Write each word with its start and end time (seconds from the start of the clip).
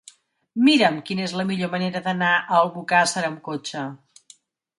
Mira'm 0.67 0.95
quina 1.09 1.23
és 1.25 1.35
la 1.39 1.45
millor 1.49 1.71
manera 1.73 2.01
d'anar 2.07 2.31
a 2.39 2.57
Albocàsser 2.61 3.25
amb 3.29 3.39
cotxe. 3.51 3.87